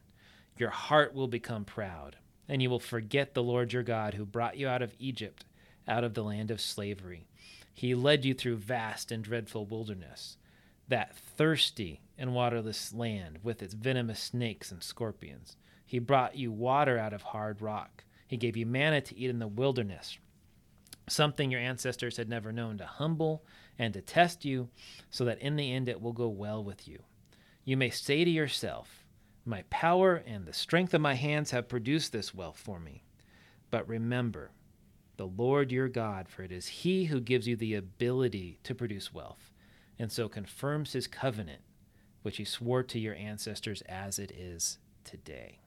your 0.58 0.70
heart 0.70 1.14
will 1.14 1.28
become 1.28 1.64
proud, 1.64 2.16
and 2.46 2.60
you 2.60 2.68
will 2.68 2.78
forget 2.78 3.32
the 3.32 3.42
Lord 3.42 3.72
your 3.72 3.82
God 3.82 4.14
who 4.14 4.26
brought 4.26 4.58
you 4.58 4.68
out 4.68 4.82
of 4.82 4.94
Egypt, 4.98 5.46
out 5.88 6.04
of 6.04 6.12
the 6.12 6.24
land 6.24 6.50
of 6.50 6.60
slavery. 6.60 7.26
He 7.72 7.94
led 7.94 8.24
you 8.24 8.34
through 8.34 8.56
vast 8.56 9.10
and 9.10 9.24
dreadful 9.24 9.64
wilderness, 9.64 10.36
that 10.88 11.16
thirsty 11.16 12.00
and 12.18 12.34
waterless 12.34 12.92
land 12.92 13.38
with 13.42 13.62
its 13.62 13.74
venomous 13.74 14.20
snakes 14.20 14.70
and 14.70 14.82
scorpions. 14.82 15.56
He 15.86 15.98
brought 15.98 16.36
you 16.36 16.50
water 16.50 16.98
out 16.98 17.12
of 17.12 17.22
hard 17.22 17.62
rock 17.62 18.04
he 18.26 18.36
gave 18.36 18.56
you 18.56 18.66
manna 18.66 19.00
to 19.02 19.16
eat 19.16 19.30
in 19.30 19.38
the 19.38 19.46
wilderness, 19.46 20.18
something 21.08 21.50
your 21.50 21.60
ancestors 21.60 22.16
had 22.16 22.28
never 22.28 22.52
known, 22.52 22.78
to 22.78 22.86
humble 22.86 23.44
and 23.78 23.94
to 23.94 24.00
test 24.00 24.44
you, 24.44 24.68
so 25.10 25.24
that 25.24 25.40
in 25.40 25.56
the 25.56 25.72
end 25.72 25.88
it 25.88 26.00
will 26.00 26.12
go 26.12 26.28
well 26.28 26.62
with 26.62 26.88
you. 26.88 27.02
You 27.64 27.76
may 27.76 27.90
say 27.90 28.24
to 28.24 28.30
yourself, 28.30 29.04
My 29.44 29.62
power 29.70 30.16
and 30.26 30.44
the 30.44 30.52
strength 30.52 30.92
of 30.92 31.00
my 31.00 31.14
hands 31.14 31.52
have 31.52 31.68
produced 31.68 32.12
this 32.12 32.34
wealth 32.34 32.58
for 32.58 32.80
me. 32.80 33.04
But 33.70 33.88
remember, 33.88 34.50
the 35.16 35.26
Lord 35.26 35.70
your 35.70 35.88
God, 35.88 36.28
for 36.28 36.42
it 36.42 36.52
is 36.52 36.66
He 36.66 37.04
who 37.04 37.20
gives 37.20 37.46
you 37.46 37.56
the 37.56 37.74
ability 37.74 38.58
to 38.64 38.74
produce 38.74 39.14
wealth, 39.14 39.52
and 39.98 40.10
so 40.10 40.28
confirms 40.28 40.92
His 40.92 41.06
covenant, 41.06 41.62
which 42.22 42.38
He 42.38 42.44
swore 42.44 42.82
to 42.84 42.98
your 42.98 43.14
ancestors 43.14 43.82
as 43.82 44.18
it 44.18 44.32
is 44.32 44.78
today. 45.04 45.60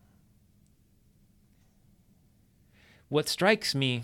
What 3.09 3.27
strikes 3.27 3.75
me 3.75 4.03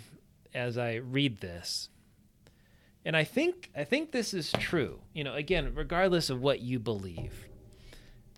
as 0.53 0.77
I 0.77 0.95
read 0.95 1.39
this, 1.39 1.89
and 3.05 3.15
I 3.15 3.23
think 3.23 3.69
I 3.75 3.83
think 3.83 4.11
this 4.11 4.33
is 4.33 4.51
true. 4.51 4.99
You 5.13 5.23
know, 5.23 5.35
again, 5.35 5.73
regardless 5.75 6.29
of 6.29 6.41
what 6.41 6.59
you 6.59 6.79
believe, 6.79 7.47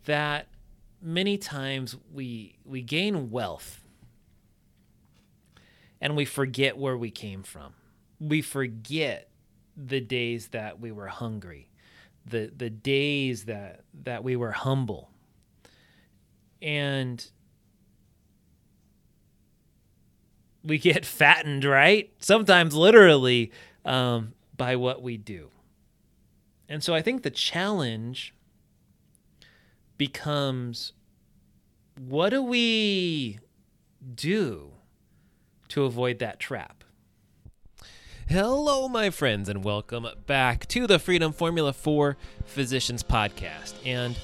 that 0.05 0.47
many 1.01 1.37
times 1.37 1.95
we 2.13 2.57
we 2.65 2.81
gain 2.81 3.31
wealth 3.31 3.83
and 6.01 6.15
we 6.15 6.25
forget 6.25 6.77
where 6.77 6.97
we 6.97 7.11
came 7.11 7.43
from. 7.43 7.73
We 8.19 8.41
forget 8.41 9.29
the 9.75 10.01
days 10.01 10.49
that 10.49 10.79
we 10.79 10.91
were 10.91 11.07
hungry, 11.07 11.69
the 12.25 12.51
the 12.55 12.69
days 12.69 13.45
that 13.45 13.81
that 14.03 14.23
we 14.23 14.35
were 14.35 14.51
humble. 14.51 15.09
And 16.61 17.25
we 20.67 20.77
get 20.77 21.05
fattened, 21.05 21.63
right? 21.63 22.11
Sometimes 22.19 22.75
literally 22.75 23.51
um, 23.85 24.33
by 24.55 24.75
what 24.75 25.01
we 25.01 25.17
do. 25.17 25.49
And 26.67 26.83
so 26.83 26.93
I 26.93 27.01
think 27.01 27.23
the 27.23 27.29
challenge 27.29 28.33
becomes 29.97 30.91
what 31.97 32.29
do 32.29 32.43
we 32.43 33.39
do 34.13 34.73
to 35.69 35.85
avoid 35.85 36.19
that 36.19 36.39
trap? 36.39 36.83
Hello, 38.27 38.89
my 38.89 39.09
friends, 39.09 39.47
and 39.47 39.63
welcome 39.63 40.05
back 40.25 40.67
to 40.67 40.85
the 40.85 40.99
Freedom 40.99 41.31
Formula 41.31 41.71
for 41.71 42.17
Physicians 42.45 43.01
podcast. 43.03 43.73
And 43.85 44.17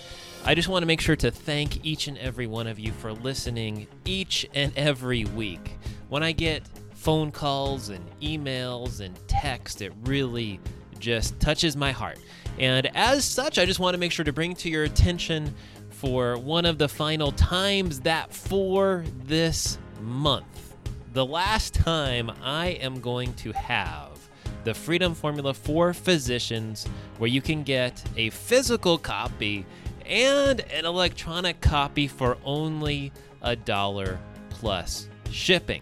I 0.43 0.55
just 0.55 0.67
want 0.67 0.83
to 0.83 0.87
make 0.87 0.99
sure 0.99 1.15
to 1.15 1.31
thank 1.31 1.85
each 1.85 2.09
and 2.09 2.17
every 2.17 2.47
one 2.47 2.67
of 2.67 2.77
you 2.77 2.91
for 2.91 3.13
listening 3.13 3.87
each 4.03 4.45
and 4.53 4.73
every 4.75 5.23
week 5.23 5.77
when 6.09 6.23
I 6.23 6.31
get 6.31 6.63
phone 6.93 7.31
calls 7.31 7.89
and 7.89 8.03
emails 8.21 9.01
and 9.01 9.17
text, 9.27 9.81
it 9.81 9.91
really 10.03 10.59
just 10.99 11.39
touches 11.39 11.75
my 11.75 11.91
heart. 11.91 12.17
And 12.59 12.89
as 12.95 13.25
such, 13.25 13.57
I 13.57 13.65
just 13.65 13.79
want 13.79 13.93
to 13.93 13.97
make 13.97 14.11
sure 14.11 14.25
to 14.25 14.33
bring 14.33 14.55
to 14.55 14.69
your 14.69 14.83
attention 14.83 15.53
for 15.89 16.37
one 16.37 16.65
of 16.65 16.77
the 16.77 16.87
final 16.87 17.31
times 17.31 17.99
that 18.01 18.33
for 18.33 19.03
this 19.23 19.77
month, 20.01 20.75
the 21.13 21.25
last 21.25 21.73
time 21.73 22.31
I 22.41 22.67
am 22.67 22.99
going 22.99 23.33
to 23.35 23.51
have 23.51 24.17
the 24.63 24.73
Freedom 24.73 25.13
Formula 25.13 25.53
for 25.53 25.93
Physicians, 25.93 26.87
where 27.17 27.29
you 27.29 27.41
can 27.41 27.63
get 27.63 28.03
a 28.15 28.29
physical 28.29 28.97
copy 28.97 29.65
and 30.05 30.61
an 30.71 30.85
electronic 30.85 31.59
copy 31.61 32.07
for 32.07 32.37
only 32.45 33.11
a 33.41 33.55
dollar 33.55 34.19
plus 34.49 35.09
shipping. 35.33 35.81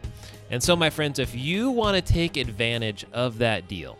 And 0.49 0.63
so, 0.63 0.75
my 0.75 0.89
friends, 0.89 1.19
if 1.19 1.35
you 1.35 1.69
want 1.71 1.95
to 1.95 2.01
take 2.13 2.37
advantage 2.37 3.05
of 3.13 3.37
that 3.37 3.67
deal, 3.67 3.99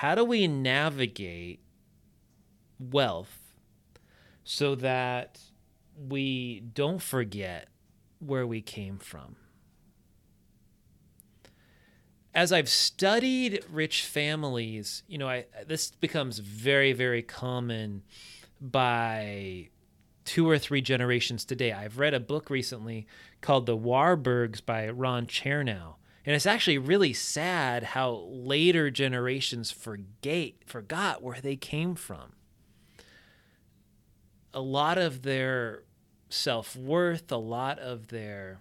How 0.08 0.14
do 0.14 0.24
we 0.24 0.48
navigate 0.48 1.60
wealth 2.80 3.52
so 4.42 4.74
that 4.74 5.38
we 5.98 6.60
don't 6.60 7.02
forget 7.02 7.68
where 8.18 8.46
we 8.46 8.62
came 8.62 8.96
from? 8.96 9.36
As 12.34 12.54
I've 12.54 12.70
studied 12.70 13.62
rich 13.70 14.02
families, 14.02 15.02
you 15.08 15.18
know, 15.18 15.28
I 15.28 15.44
this 15.66 15.90
becomes 15.90 16.38
very 16.38 16.94
very 16.94 17.20
common 17.20 18.02
by 18.62 19.68
two 20.24 20.48
or 20.48 20.58
three 20.58 20.80
generations 20.80 21.44
today. 21.44 21.72
I've 21.72 21.98
read 21.98 22.14
a 22.14 22.20
book 22.20 22.48
recently 22.48 23.06
called 23.42 23.66
The 23.66 23.76
Warburgs 23.76 24.64
by 24.64 24.88
Ron 24.88 25.26
Chernow. 25.26 25.96
And 26.28 26.34
it's 26.34 26.44
actually 26.44 26.76
really 26.76 27.14
sad 27.14 27.82
how 27.82 28.26
later 28.28 28.90
generations 28.90 29.70
forget 29.70 30.52
forgot 30.66 31.22
where 31.22 31.40
they 31.40 31.56
came 31.56 31.94
from. 31.94 32.34
A 34.52 34.60
lot 34.60 34.98
of 34.98 35.22
their 35.22 35.84
self-worth, 36.28 37.32
a 37.32 37.38
lot 37.38 37.78
of 37.78 38.08
their 38.08 38.58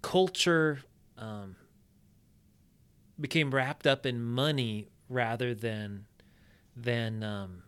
culture 0.00 0.82
um, 1.18 1.56
became 3.18 3.52
wrapped 3.52 3.88
up 3.88 4.06
in 4.06 4.22
money 4.22 4.86
rather 5.08 5.56
than 5.56 6.04
than 6.76 7.24
um, 7.24 7.63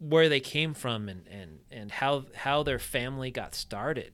where 0.00 0.28
they 0.28 0.40
came 0.40 0.74
from 0.74 1.08
and, 1.08 1.26
and, 1.28 1.58
and 1.70 1.92
how 1.92 2.24
how 2.34 2.62
their 2.62 2.78
family 2.78 3.30
got 3.30 3.54
started. 3.54 4.12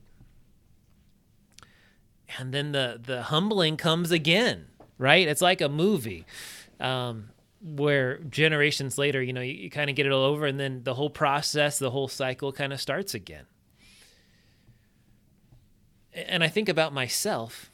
And 2.37 2.53
then 2.53 2.73
the 2.73 2.99
the 3.03 3.23
humbling 3.23 3.77
comes 3.77 4.11
again, 4.11 4.67
right? 4.97 5.27
It's 5.27 5.41
like 5.41 5.61
a 5.61 5.69
movie. 5.69 6.25
Um, 6.79 7.29
where 7.59 8.19
generations 8.19 8.99
later, 8.99 9.19
you 9.21 9.33
know, 9.33 9.41
you, 9.41 9.53
you 9.53 9.69
kind 9.71 9.89
of 9.89 9.95
get 9.95 10.05
it 10.05 10.11
all 10.11 10.23
over 10.23 10.45
and 10.45 10.59
then 10.59 10.83
the 10.83 10.93
whole 10.93 11.09
process, 11.09 11.79
the 11.79 11.89
whole 11.89 12.07
cycle 12.07 12.51
kind 12.51 12.71
of 12.71 12.79
starts 12.79 13.15
again. 13.15 13.45
And 16.13 16.43
I 16.43 16.49
think 16.49 16.69
about 16.69 16.93
myself 16.93 17.71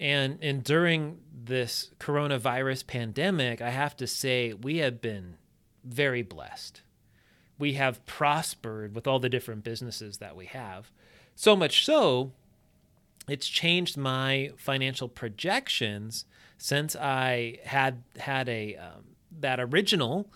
and 0.00 0.38
and 0.40 0.64
during 0.64 1.18
this 1.32 1.90
coronavirus 2.00 2.86
pandemic, 2.86 3.60
I 3.60 3.70
have 3.70 3.94
to 3.96 4.06
say 4.06 4.54
we 4.54 4.78
have 4.78 5.00
been 5.02 5.36
very 5.84 6.22
blessed. 6.22 6.80
We 7.60 7.74
have 7.74 8.04
prospered 8.06 8.94
with 8.94 9.06
all 9.06 9.20
the 9.20 9.28
different 9.28 9.62
businesses 9.62 10.18
that 10.18 10.34
we 10.34 10.46
have. 10.46 10.90
So 11.36 11.54
much 11.54 11.84
so, 11.84 12.32
it's 13.28 13.46
changed 13.46 13.96
my 13.96 14.50
financial 14.56 15.08
projections 15.08 16.24
since 16.58 16.96
I 16.96 17.58
had 17.64 18.02
had 18.18 18.48
a 18.48 18.76
um, 18.76 19.04
that 19.40 19.60
original 19.60 20.28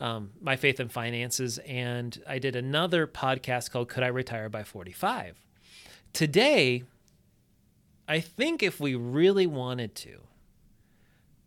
um, 0.00 0.32
my 0.40 0.56
faith 0.56 0.80
in 0.80 0.88
finances, 0.88 1.58
and 1.58 2.20
I 2.28 2.40
did 2.40 2.56
another 2.56 3.06
podcast 3.06 3.70
called 3.70 3.88
"Could 3.88 4.02
I 4.02 4.08
Retire 4.08 4.48
by 4.48 4.64
45." 4.64 5.36
Today, 6.12 6.82
I 8.08 8.18
think 8.20 8.62
if 8.62 8.80
we 8.80 8.96
really 8.96 9.46
wanted 9.46 9.94
to, 9.94 10.18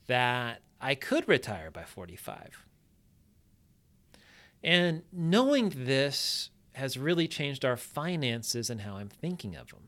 that 0.07 0.61
I 0.79 0.95
could 0.95 1.27
retire 1.27 1.69
by 1.69 1.83
45. 1.83 2.64
And 4.65 5.03
knowing 5.13 5.71
this 5.75 6.49
has 6.73 6.97
really 6.97 7.27
changed 7.27 7.63
our 7.63 7.77
finances 7.77 8.71
and 8.71 8.81
how 8.81 8.95
I'm 8.95 9.09
thinking 9.09 9.55
of 9.55 9.69
them. 9.69 9.87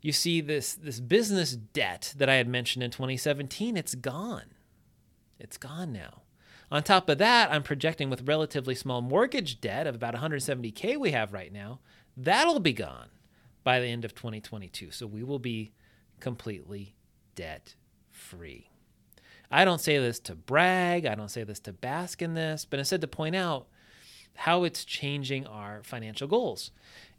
You 0.00 0.12
see, 0.12 0.40
this, 0.40 0.74
this 0.74 1.00
business 1.00 1.56
debt 1.56 2.14
that 2.16 2.28
I 2.28 2.36
had 2.36 2.46
mentioned 2.46 2.84
in 2.84 2.92
2017, 2.92 3.76
it's 3.76 3.96
gone. 3.96 4.54
It's 5.40 5.58
gone 5.58 5.92
now. 5.92 6.22
On 6.70 6.84
top 6.84 7.08
of 7.08 7.18
that, 7.18 7.50
I'm 7.50 7.64
projecting 7.64 8.10
with 8.10 8.28
relatively 8.28 8.76
small 8.76 9.02
mortgage 9.02 9.60
debt 9.60 9.88
of 9.88 9.96
about 9.96 10.14
170K 10.14 10.96
we 10.98 11.10
have 11.10 11.32
right 11.32 11.52
now, 11.52 11.80
that'll 12.16 12.60
be 12.60 12.72
gone 12.72 13.08
by 13.64 13.80
the 13.80 13.88
end 13.88 14.04
of 14.04 14.14
2022. 14.14 14.92
So 14.92 15.08
we 15.08 15.24
will 15.24 15.40
be 15.40 15.72
completely 16.20 16.94
debt 17.34 17.74
free. 18.12 18.69
I 19.50 19.64
don't 19.64 19.80
say 19.80 19.98
this 19.98 20.20
to 20.20 20.34
brag, 20.34 21.06
I 21.06 21.14
don't 21.14 21.30
say 21.30 21.42
this 21.42 21.58
to 21.60 21.72
bask 21.72 22.22
in 22.22 22.34
this, 22.34 22.64
but 22.64 22.78
instead 22.78 23.00
to 23.00 23.08
point 23.08 23.34
out 23.34 23.66
how 24.36 24.64
it's 24.64 24.84
changing 24.84 25.46
our 25.46 25.82
financial 25.82 26.28
goals. 26.28 26.70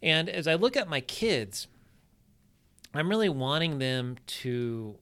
And 0.02 0.30
as 0.30 0.48
I 0.48 0.56
look 0.56 0.78
at 0.78 0.88
my 0.88 1.02
kids, 1.02 1.68
I'm 2.94 3.10
really 3.10 3.30
wanting 3.30 3.80
them 3.80 4.18
to 4.28 4.98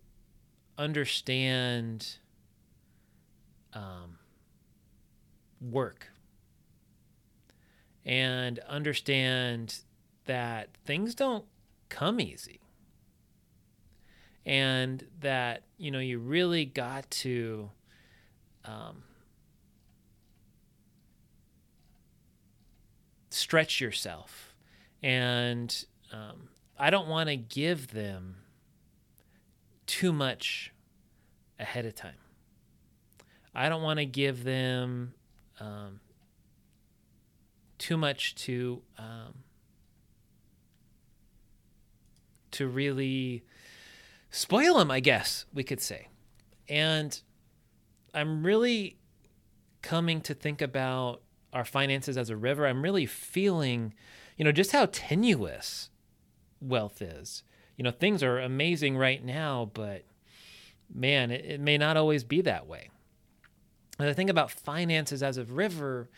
understand 0.78 2.18
um, 3.74 4.18
work 5.62 6.08
and 8.06 8.60
understand 8.60 9.80
that 10.26 10.70
things 10.86 11.14
don't 11.14 11.46
come 11.90 12.20
easy 12.20 12.60
and 14.46 15.06
that 15.22 15.64
you 15.78 15.92
know 15.92 16.00
you 16.00 16.20
really 16.20 16.66
got 16.66 17.10
to 17.12 17.70
um, 18.66 19.04
stretch 23.30 23.80
yourself. 23.80 24.54
And 25.02 25.86
um, 26.12 26.50
i 26.78 26.90
don't 26.90 27.08
want 27.08 27.30
to 27.30 27.38
give 27.38 27.94
them 27.94 28.36
too 29.86 30.14
much 30.14 30.72
ahead 31.60 31.86
of 31.86 31.96
time. 31.96 32.14
I 33.54 33.68
don't 33.70 33.82
want 33.82 34.00
to 34.00 34.06
give 34.06 34.44
them 34.44 35.14
um, 35.60 36.00
too 37.80 37.98
much 37.98 38.36
to 38.36 38.82
um, 38.98 39.34
to 42.52 42.68
really 42.68 43.44
spoil 44.30 44.80
him, 44.80 44.92
I 44.92 45.00
guess 45.00 45.46
we 45.54 45.64
could 45.64 45.82
say. 45.82 46.08
And 46.68 47.20
I'm 48.14 48.46
really 48.46 48.98
coming 49.82 50.22
to 50.22 50.34
think 50.34 50.62
about 50.62 51.22
our 51.54 51.66
finances 51.66 52.18
as 52.18 52.30
a 52.30 52.38
river. 52.38 52.68
I'm 52.68 52.84
really 52.84 53.06
feeling, 53.06 53.94
you 54.38 54.46
know, 54.46 54.52
just 54.52 54.72
how 54.72 54.88
tenuous 54.92 55.90
wealth 56.62 57.02
is. 57.02 57.44
You 57.78 57.84
know, 57.84 57.92
things 57.92 58.22
are 58.24 58.40
amazing 58.40 58.98
right 58.98 59.24
now, 59.24 59.72
but 59.74 60.04
man, 60.94 61.32
it, 61.32 61.46
it 61.46 61.60
may 61.60 61.78
not 61.78 61.98
always 61.98 62.24
be 62.24 62.42
that 62.42 62.68
way. 62.68 62.90
And 63.98 64.10
I 64.10 64.14
think 64.14 64.30
about 64.30 64.52
finances 64.52 65.24
as 65.24 65.38
a 65.38 65.44
river, 65.46 66.10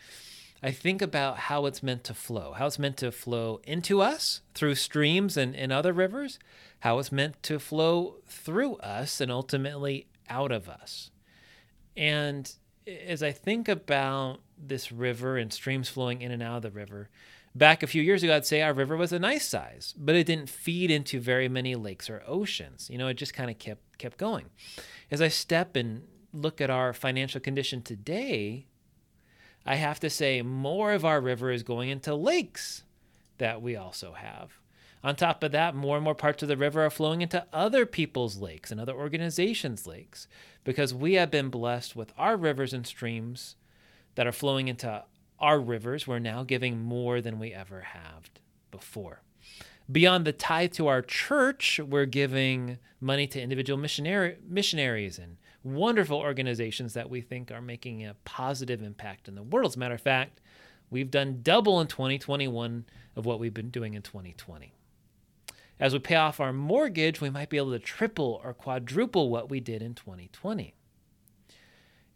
I 0.62 0.70
think 0.70 1.02
about 1.02 1.38
how 1.38 1.66
it's 1.66 1.82
meant 1.82 2.04
to 2.04 2.14
flow, 2.14 2.52
how 2.52 2.66
it's 2.66 2.78
meant 2.78 2.96
to 2.98 3.10
flow 3.10 3.60
into 3.64 4.00
us 4.00 4.42
through 4.54 4.76
streams 4.76 5.36
and, 5.36 5.56
and 5.56 5.72
other 5.72 5.92
rivers, 5.92 6.38
how 6.80 6.98
it's 7.00 7.10
meant 7.10 7.42
to 7.44 7.58
flow 7.58 8.18
through 8.26 8.76
us 8.76 9.20
and 9.20 9.30
ultimately 9.30 10.06
out 10.28 10.52
of 10.52 10.68
us. 10.68 11.10
And 11.96 12.52
as 13.06 13.22
I 13.22 13.32
think 13.32 13.68
about 13.68 14.40
this 14.56 14.92
river 14.92 15.36
and 15.36 15.52
streams 15.52 15.88
flowing 15.88 16.22
in 16.22 16.30
and 16.30 16.42
out 16.42 16.56
of 16.56 16.62
the 16.62 16.70
river, 16.70 17.08
back 17.54 17.82
a 17.82 17.88
few 17.88 18.02
years 18.02 18.22
ago, 18.22 18.36
I'd 18.36 18.46
say 18.46 18.62
our 18.62 18.72
river 18.72 18.96
was 18.96 19.12
a 19.12 19.18
nice 19.18 19.48
size, 19.48 19.94
but 19.98 20.14
it 20.14 20.26
didn't 20.26 20.48
feed 20.48 20.90
into 20.90 21.20
very 21.20 21.48
many 21.48 21.74
lakes 21.74 22.08
or 22.08 22.22
oceans. 22.26 22.88
You 22.88 22.98
know, 22.98 23.08
it 23.08 23.14
just 23.14 23.34
kind 23.34 23.50
of 23.50 23.58
kept 23.58 23.98
kept 23.98 24.16
going. 24.16 24.46
As 25.10 25.20
I 25.20 25.28
step 25.28 25.76
and 25.76 26.02
look 26.32 26.60
at 26.60 26.70
our 26.70 26.92
financial 26.92 27.40
condition 27.40 27.82
today, 27.82 28.66
I 29.64 29.76
have 29.76 30.00
to 30.00 30.10
say 30.10 30.42
more 30.42 30.92
of 30.92 31.04
our 31.04 31.20
river 31.20 31.50
is 31.50 31.62
going 31.62 31.88
into 31.88 32.14
lakes 32.14 32.82
that 33.38 33.62
we 33.62 33.76
also 33.76 34.12
have. 34.12 34.58
On 35.04 35.16
top 35.16 35.42
of 35.42 35.52
that, 35.52 35.74
more 35.74 35.96
and 35.96 36.04
more 36.04 36.14
parts 36.14 36.42
of 36.42 36.48
the 36.48 36.56
river 36.56 36.84
are 36.84 36.90
flowing 36.90 37.22
into 37.22 37.44
other 37.52 37.84
people's 37.86 38.36
lakes 38.36 38.70
and 38.70 38.80
other 38.80 38.94
organizations' 38.94 39.86
lakes 39.86 40.28
because 40.62 40.94
we 40.94 41.14
have 41.14 41.30
been 41.30 41.48
blessed 41.48 41.96
with 41.96 42.12
our 42.16 42.36
rivers 42.36 42.72
and 42.72 42.86
streams 42.86 43.56
that 44.14 44.26
are 44.26 44.32
flowing 44.32 44.68
into 44.68 45.02
our 45.40 45.60
rivers. 45.60 46.06
We're 46.06 46.20
now 46.20 46.44
giving 46.44 46.80
more 46.80 47.20
than 47.20 47.40
we 47.40 47.52
ever 47.52 47.80
have 47.80 48.30
before. 48.70 49.22
Beyond 49.90 50.24
the 50.24 50.32
tithe 50.32 50.72
to 50.74 50.86
our 50.86 51.02
church, 51.02 51.80
we're 51.80 52.06
giving 52.06 52.78
money 53.00 53.26
to 53.26 53.40
individual 53.40 53.78
missionary, 53.78 54.36
missionaries 54.48 55.18
and 55.18 55.36
wonderful 55.64 56.18
organizations 56.18 56.94
that 56.94 57.10
we 57.10 57.20
think 57.20 57.50
are 57.50 57.62
making 57.62 58.04
a 58.04 58.16
positive 58.24 58.82
impact 58.82 59.28
in 59.28 59.34
the 59.34 59.42
world. 59.42 59.72
As 59.72 59.76
a 59.76 59.78
matter 59.78 59.94
of 59.94 60.00
fact, 60.00 60.40
we've 60.90 61.10
done 61.10 61.40
double 61.42 61.80
in 61.80 61.86
2021 61.86 62.84
of 63.16 63.26
what 63.26 63.38
we've 63.38 63.54
been 63.54 63.70
doing 63.70 63.94
in 63.94 64.02
2020. 64.02 64.72
As 65.78 65.92
we 65.92 65.98
pay 65.98 66.14
off 66.14 66.40
our 66.40 66.52
mortgage, 66.52 67.20
we 67.20 67.30
might 67.30 67.48
be 67.48 67.56
able 67.56 67.72
to 67.72 67.78
triple 67.78 68.40
or 68.44 68.54
quadruple 68.54 69.30
what 69.30 69.50
we 69.50 69.60
did 69.60 69.82
in 69.82 69.94
2020. 69.94 70.74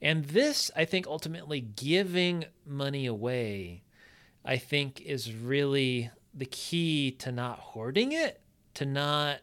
And 0.01 0.25
this, 0.27 0.71
I 0.77 0.85
think, 0.85 1.07
ultimately 1.07 1.61
giving 1.61 2.45
money 2.65 3.07
away, 3.07 3.83
I 4.45 4.57
think, 4.59 5.01
is 5.01 5.33
really 5.33 6.11
the 6.35 6.47
key 6.47 7.11
to 7.19 7.33
not 7.33 7.59
hoarding 7.59 8.13
it, 8.13 8.41
to 8.75 8.85
not 8.85 9.39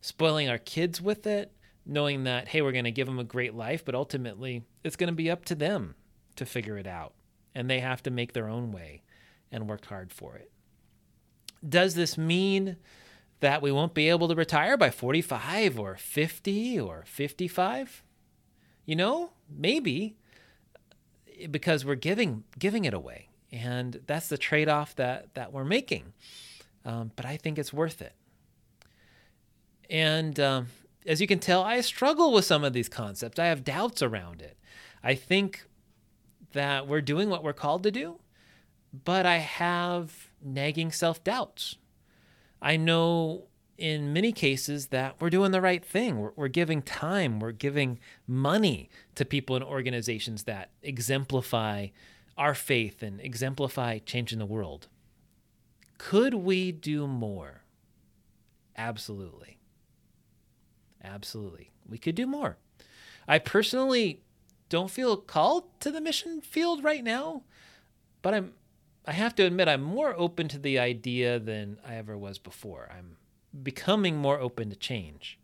spoiling 0.00 0.48
our 0.48 0.58
kids 0.58 1.00
with 1.00 1.26
it, 1.26 1.52
knowing 1.86 2.24
that, 2.24 2.48
hey, 2.48 2.62
we're 2.62 2.72
going 2.72 2.84
to 2.84 2.90
give 2.90 3.06
them 3.06 3.18
a 3.18 3.24
great 3.24 3.54
life, 3.54 3.84
but 3.84 3.94
ultimately 3.94 4.64
it's 4.82 4.96
going 4.96 5.08
to 5.08 5.14
be 5.14 5.30
up 5.30 5.44
to 5.46 5.54
them 5.54 5.94
to 6.36 6.46
figure 6.46 6.78
it 6.78 6.86
out. 6.86 7.12
And 7.54 7.70
they 7.70 7.80
have 7.80 8.02
to 8.04 8.10
make 8.10 8.32
their 8.32 8.48
own 8.48 8.72
way 8.72 9.02
and 9.52 9.68
work 9.68 9.86
hard 9.86 10.12
for 10.12 10.34
it. 10.36 10.50
Does 11.66 11.94
this 11.94 12.18
mean 12.18 12.76
that 13.40 13.62
we 13.62 13.70
won't 13.70 13.94
be 13.94 14.08
able 14.08 14.28
to 14.28 14.34
retire 14.34 14.76
by 14.76 14.90
45 14.90 15.78
or 15.78 15.96
50 15.96 16.80
or 16.80 17.04
55? 17.06 18.02
You 18.86 18.96
know, 18.96 19.30
maybe 19.48 20.16
because 21.50 21.84
we're 21.84 21.94
giving 21.94 22.44
giving 22.58 22.84
it 22.84 22.94
away, 22.94 23.28
and 23.50 24.00
that's 24.06 24.28
the 24.28 24.38
trade-off 24.38 24.94
that 24.96 25.32
that 25.34 25.52
we're 25.52 25.64
making. 25.64 26.12
Um, 26.84 27.12
but 27.16 27.24
I 27.24 27.36
think 27.36 27.58
it's 27.58 27.72
worth 27.72 28.02
it. 28.02 28.12
And 29.88 30.38
um, 30.38 30.66
as 31.06 31.20
you 31.20 31.26
can 31.26 31.38
tell, 31.38 31.62
I 31.62 31.80
struggle 31.80 32.32
with 32.32 32.44
some 32.44 32.64
of 32.64 32.72
these 32.72 32.88
concepts. 32.88 33.38
I 33.38 33.46
have 33.46 33.64
doubts 33.64 34.02
around 34.02 34.42
it. 34.42 34.56
I 35.02 35.14
think 35.14 35.66
that 36.52 36.86
we're 36.86 37.00
doing 37.00 37.28
what 37.28 37.44
we're 37.44 37.52
called 37.52 37.82
to 37.82 37.90
do, 37.90 38.20
but 39.04 39.26
I 39.26 39.38
have 39.38 40.30
nagging 40.42 40.92
self 40.92 41.22
doubts. 41.22 41.76
I 42.62 42.76
know 42.76 43.48
in 43.76 44.12
many 44.12 44.32
cases 44.32 44.86
that 44.86 45.16
we're 45.20 45.30
doing 45.30 45.50
the 45.50 45.60
right 45.60 45.84
thing. 45.84 46.18
We're, 46.18 46.32
we're, 46.36 46.48
giving 46.48 46.82
time, 46.82 47.40
we're 47.40 47.52
giving 47.52 47.98
money 48.26 48.88
to 49.16 49.24
people 49.24 49.56
and 49.56 49.64
organizations 49.64 50.44
that 50.44 50.70
exemplify 50.82 51.88
our 52.36 52.54
faith 52.54 53.02
and 53.02 53.20
exemplify 53.20 53.98
changing 53.98 54.38
the 54.38 54.46
world. 54.46 54.88
Could 55.98 56.34
we 56.34 56.72
do 56.72 57.06
more? 57.06 57.62
Absolutely. 58.76 59.53
Absolutely. 61.04 61.70
We 61.88 61.98
could 61.98 62.14
do 62.14 62.26
more. 62.26 62.56
I 63.28 63.38
personally 63.38 64.22
don't 64.68 64.90
feel 64.90 65.16
called 65.16 65.64
to 65.80 65.90
the 65.90 66.00
mission 66.00 66.40
field 66.40 66.82
right 66.82 67.04
now, 67.04 67.42
but 68.22 68.34
I'm 68.34 68.54
I 69.06 69.12
have 69.12 69.34
to 69.34 69.44
admit 69.44 69.68
I'm 69.68 69.82
more 69.82 70.14
open 70.16 70.48
to 70.48 70.58
the 70.58 70.78
idea 70.78 71.38
than 71.38 71.78
I 71.86 71.96
ever 71.96 72.16
was 72.16 72.38
before. 72.38 72.88
I'm 72.90 73.16
becoming 73.62 74.16
more 74.16 74.40
open 74.40 74.70
to 74.70 74.76
change. 74.76 75.38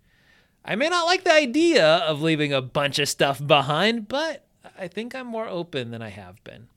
I 0.64 0.76
may 0.76 0.88
not 0.88 1.04
like 1.04 1.24
the 1.24 1.32
idea 1.32 1.86
of 1.86 2.22
leaving 2.22 2.52
a 2.52 2.62
bunch 2.62 2.98
of 2.98 3.08
stuff 3.08 3.44
behind, 3.46 4.08
but 4.08 4.46
I 4.78 4.88
think 4.88 5.14
I'm 5.14 5.26
more 5.26 5.46
open 5.46 5.90
than 5.90 6.00
I 6.00 6.08
have 6.08 6.42
been. 6.42 6.68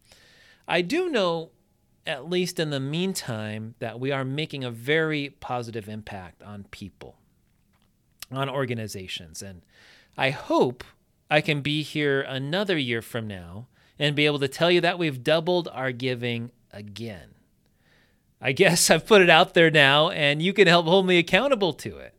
I 0.67 0.81
do 0.81 1.09
know, 1.09 1.51
at 2.05 2.29
least 2.29 2.59
in 2.59 2.69
the 2.69 2.79
meantime, 2.79 3.75
that 3.79 3.99
we 3.99 4.11
are 4.11 4.25
making 4.25 4.63
a 4.63 4.71
very 4.71 5.29
positive 5.39 5.87
impact 5.87 6.43
on 6.43 6.65
people, 6.65 7.15
on 8.37 8.49
organizations. 8.49 9.41
And 9.41 9.61
I 10.17 10.29
hope 10.29 10.83
I 11.29 11.41
can 11.41 11.61
be 11.61 11.81
here 11.83 12.21
another 12.21 12.77
year 12.77 13.01
from 13.01 13.27
now 13.27 13.67
and 13.97 14.15
be 14.15 14.25
able 14.25 14.39
to 14.39 14.47
tell 14.47 14.71
you 14.71 14.81
that 14.81 14.99
we've 14.99 15.23
doubled 15.23 15.67
our 15.71 15.91
giving 15.91 16.51
again. 16.71 17.29
I 18.41 18.51
guess 18.51 18.89
I've 18.91 19.07
put 19.07 19.21
it 19.21 19.29
out 19.29 19.53
there 19.53 19.71
now, 19.71 20.09
and 20.09 20.41
you 20.41 20.53
can 20.53 20.67
help 20.67 20.85
hold 20.85 21.07
me 21.07 21.17
accountable 21.17 21.73
to 21.73 21.97
it. 21.97 22.13